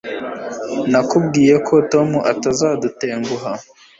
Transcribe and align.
Nakubwiye 0.91 1.55
ko 1.67 1.75
Tom 1.91 2.09
atazadutenguha 2.31 3.51